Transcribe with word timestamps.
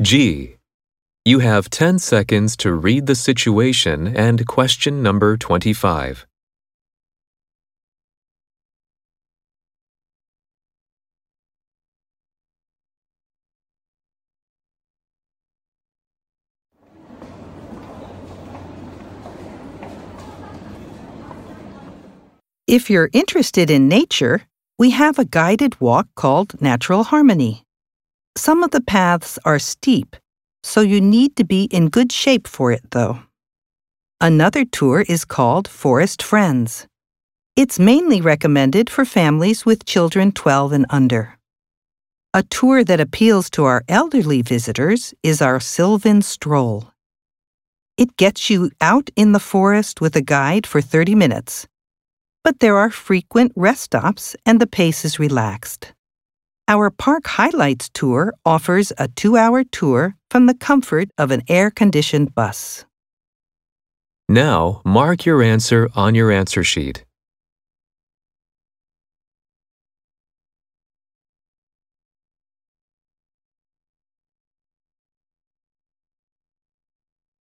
G. 0.00 0.58
You 1.24 1.40
have 1.40 1.70
10 1.70 1.98
seconds 1.98 2.56
to 2.58 2.72
read 2.72 3.06
the 3.06 3.16
situation 3.16 4.06
and 4.06 4.46
question 4.46 5.02
number 5.02 5.36
25. 5.36 6.24
If 22.68 22.88
you're 22.88 23.10
interested 23.12 23.68
in 23.68 23.88
nature, 23.88 24.42
we 24.78 24.90
have 24.90 25.18
a 25.18 25.24
guided 25.24 25.80
walk 25.80 26.06
called 26.14 26.62
Natural 26.62 27.02
Harmony. 27.02 27.64
Some 28.38 28.62
of 28.62 28.70
the 28.70 28.80
paths 28.80 29.36
are 29.44 29.58
steep, 29.58 30.14
so 30.62 30.80
you 30.80 31.00
need 31.00 31.34
to 31.36 31.44
be 31.44 31.64
in 31.64 31.88
good 31.88 32.12
shape 32.12 32.46
for 32.46 32.70
it, 32.70 32.92
though. 32.92 33.18
Another 34.20 34.64
tour 34.64 35.04
is 35.08 35.24
called 35.24 35.66
Forest 35.66 36.22
Friends. 36.22 36.86
It's 37.56 37.80
mainly 37.80 38.20
recommended 38.20 38.88
for 38.90 39.04
families 39.04 39.66
with 39.66 39.84
children 39.84 40.30
12 40.30 40.72
and 40.72 40.86
under. 40.88 41.36
A 42.32 42.44
tour 42.44 42.84
that 42.84 43.00
appeals 43.00 43.50
to 43.50 43.64
our 43.64 43.82
elderly 43.88 44.42
visitors 44.42 45.12
is 45.24 45.42
our 45.42 45.58
Sylvan 45.58 46.22
Stroll. 46.22 46.92
It 47.96 48.16
gets 48.16 48.48
you 48.48 48.70
out 48.80 49.10
in 49.16 49.32
the 49.32 49.40
forest 49.40 50.00
with 50.00 50.14
a 50.14 50.22
guide 50.22 50.64
for 50.64 50.80
30 50.80 51.16
minutes 51.16 51.66
but 52.48 52.60
there 52.60 52.78
are 52.78 52.88
frequent 52.88 53.52
rest 53.56 53.82
stops 53.82 54.34
and 54.46 54.58
the 54.58 54.66
pace 54.66 55.04
is 55.04 55.18
relaxed. 55.18 55.92
Our 56.70 56.90
Park 56.90 57.26
Highlights 57.26 57.88
tour 57.94 58.34
offers 58.44 58.92
a 58.98 59.08
two 59.08 59.38
hour 59.38 59.64
tour 59.64 60.16
from 60.30 60.44
the 60.44 60.52
comfort 60.52 61.08
of 61.16 61.30
an 61.30 61.42
air 61.48 61.70
conditioned 61.70 62.34
bus. 62.34 62.84
Now, 64.28 64.82
mark 64.84 65.24
your 65.24 65.42
answer 65.42 65.88
on 65.94 66.14
your 66.14 66.30
answer 66.30 66.62
sheet. 66.62 67.06